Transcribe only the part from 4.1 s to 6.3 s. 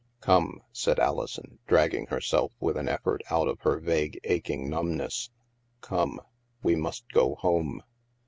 aching numbness." Come.